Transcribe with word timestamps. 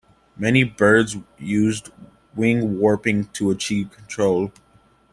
Many 0.35 0.63
birds 0.63 1.15
use 1.37 1.83
wing 2.35 2.79
warping 2.79 3.25
to 3.33 3.51
achieve 3.51 3.91
control. 3.91 4.51